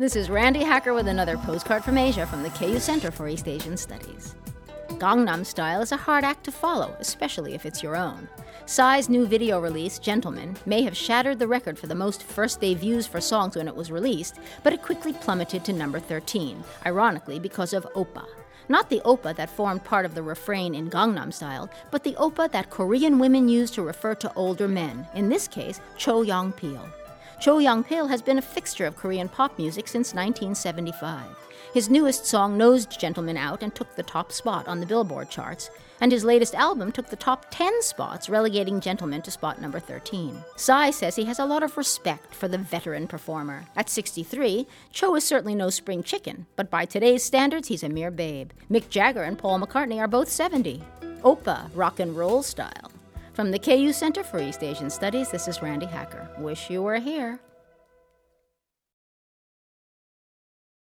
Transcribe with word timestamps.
This 0.00 0.16
is 0.16 0.30
Randi 0.30 0.64
Hacker 0.64 0.94
with 0.94 1.08
another 1.08 1.36
postcard 1.36 1.84
from 1.84 1.98
Asia 1.98 2.24
from 2.24 2.42
the 2.42 2.48
KU 2.48 2.78
Center 2.78 3.10
for 3.10 3.28
East 3.28 3.46
Asian 3.46 3.76
Studies. 3.76 4.34
Gangnam 4.92 5.44
Style 5.44 5.82
is 5.82 5.92
a 5.92 5.98
hard 5.98 6.24
act 6.24 6.42
to 6.44 6.50
follow, 6.50 6.96
especially 7.00 7.52
if 7.52 7.66
it's 7.66 7.82
your 7.82 7.96
own. 7.96 8.26
Psy's 8.64 9.10
new 9.10 9.26
video 9.26 9.60
release, 9.60 9.98
Gentleman, 9.98 10.56
may 10.64 10.80
have 10.80 10.96
shattered 10.96 11.38
the 11.38 11.46
record 11.46 11.78
for 11.78 11.86
the 11.86 11.94
most 11.94 12.22
first 12.22 12.62
day 12.62 12.72
views 12.72 13.06
for 13.06 13.20
songs 13.20 13.56
when 13.56 13.68
it 13.68 13.76
was 13.76 13.92
released, 13.92 14.38
but 14.62 14.72
it 14.72 14.80
quickly 14.80 15.12
plummeted 15.12 15.66
to 15.66 15.74
number 15.74 16.00
13, 16.00 16.64
ironically 16.86 17.38
because 17.38 17.74
of 17.74 17.86
Oppa. 17.94 18.24
Not 18.70 18.88
the 18.88 19.02
Oppa 19.04 19.36
that 19.36 19.50
formed 19.50 19.84
part 19.84 20.06
of 20.06 20.14
the 20.14 20.22
refrain 20.22 20.74
in 20.74 20.88
Gangnam 20.88 21.30
Style, 21.30 21.68
but 21.90 22.04
the 22.04 22.14
Oppa 22.14 22.50
that 22.52 22.70
Korean 22.70 23.18
women 23.18 23.50
use 23.50 23.70
to 23.72 23.82
refer 23.82 24.14
to 24.14 24.32
older 24.32 24.66
men, 24.66 25.06
in 25.14 25.28
this 25.28 25.46
case, 25.46 25.78
Cho 25.98 26.22
Yong-pil. 26.22 26.88
Cho 27.40 27.56
Yong-pil 27.56 28.06
has 28.08 28.20
been 28.20 28.36
a 28.36 28.42
fixture 28.42 28.84
of 28.84 28.96
Korean 28.96 29.26
pop 29.26 29.56
music 29.56 29.88
since 29.88 30.12
1975. 30.12 31.24
His 31.72 31.88
newest 31.88 32.26
song 32.26 32.58
nosed 32.58 33.00
Gentleman 33.00 33.38
out 33.38 33.62
and 33.62 33.74
took 33.74 33.96
the 33.96 34.02
top 34.02 34.30
spot 34.30 34.68
on 34.68 34.78
the 34.78 34.84
Billboard 34.84 35.30
charts, 35.30 35.70
and 36.02 36.12
his 36.12 36.22
latest 36.22 36.54
album 36.54 36.92
took 36.92 37.08
the 37.08 37.16
top 37.16 37.46
10 37.50 37.82
spots, 37.82 38.28
relegating 38.28 38.78
Gentleman 38.78 39.22
to 39.22 39.30
spot 39.30 39.58
number 39.58 39.80
13. 39.80 40.36
Psy 40.56 40.90
says 40.90 41.16
he 41.16 41.24
has 41.24 41.38
a 41.38 41.46
lot 41.46 41.62
of 41.62 41.78
respect 41.78 42.34
for 42.34 42.46
the 42.46 42.58
veteran 42.58 43.06
performer. 43.06 43.64
At 43.74 43.88
63, 43.88 44.66
Cho 44.92 45.14
is 45.14 45.24
certainly 45.24 45.54
no 45.54 45.70
spring 45.70 46.02
chicken, 46.02 46.44
but 46.56 46.70
by 46.70 46.84
today's 46.84 47.24
standards, 47.24 47.68
he's 47.68 47.82
a 47.82 47.88
mere 47.88 48.10
babe. 48.10 48.50
Mick 48.70 48.90
Jagger 48.90 49.22
and 49.22 49.38
Paul 49.38 49.60
McCartney 49.60 49.98
are 49.98 50.08
both 50.08 50.28
70. 50.28 50.82
Oppa, 51.22 51.70
rock 51.74 52.00
and 52.00 52.14
roll 52.14 52.42
style. 52.42 52.89
From 53.40 53.52
the 53.52 53.58
KU 53.58 53.90
Center 53.94 54.22
for 54.22 54.38
East 54.38 54.62
Asian 54.62 54.90
Studies, 54.90 55.30
this 55.30 55.48
is 55.48 55.62
Randi 55.62 55.86
Hacker. 55.86 56.28
Wish 56.36 56.68
you 56.68 56.82
were 56.82 56.98
here. 56.98 57.40